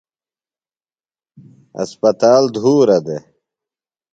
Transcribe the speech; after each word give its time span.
اسپتال 1.81 2.43
دُھورہ 2.53 2.97
دےۡ۔ 3.05 3.23